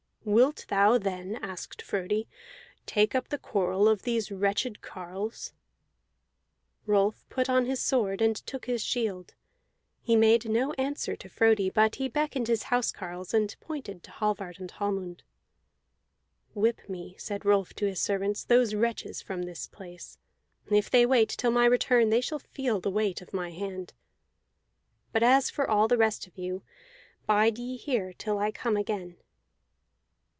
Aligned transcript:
"Wilt 0.23 0.67
thou 0.69 0.99
then," 0.99 1.39
asked 1.41 1.81
Frodi, 1.81 2.27
"take 2.85 3.15
up 3.15 3.29
the 3.29 3.39
quarrel 3.39 3.87
of 3.89 4.03
these 4.03 4.31
wretched 4.31 4.79
carles?" 4.79 5.51
Rolf 6.85 7.27
put 7.29 7.49
on 7.49 7.65
his 7.65 7.81
sword 7.81 8.21
and 8.21 8.35
took 8.35 8.65
his 8.65 8.83
shield; 8.83 9.33
he 10.03 10.15
made 10.15 10.47
no 10.47 10.73
answer 10.73 11.15
to 11.15 11.27
Frodi, 11.27 11.71
but 11.71 11.95
he 11.95 12.07
beckoned 12.07 12.49
his 12.49 12.65
housecarles 12.65 13.33
and 13.33 13.55
pointed 13.61 14.03
to 14.03 14.11
Hallvard 14.11 14.59
and 14.59 14.69
Hallmund. 14.69 15.23
"Whip 16.53 16.87
me," 16.87 17.15
said 17.17 17.43
Rolf 17.43 17.73
to 17.73 17.87
his 17.87 17.99
servants, 17.99 18.43
"these 18.43 18.75
wretches 18.75 19.23
from 19.23 19.41
this 19.41 19.65
place; 19.65 20.19
if 20.69 20.87
they 20.91 21.03
wait 21.03 21.29
till 21.29 21.49
my 21.49 21.65
return 21.65 22.11
they 22.11 22.21
shall 22.21 22.37
feel 22.37 22.79
the 22.79 22.91
weight 22.91 23.23
of 23.23 23.33
my 23.33 23.49
hand. 23.49 23.93
But 25.11 25.23
as 25.23 25.49
for 25.49 25.67
all 25.67 25.87
the 25.87 25.97
rest 25.97 26.27
of 26.27 26.37
you, 26.37 26.61
bide 27.25 27.57
ye 27.57 27.75
here 27.75 28.13
till 28.13 28.37
I 28.37 28.51
come 28.51 28.77
again." 28.77 29.17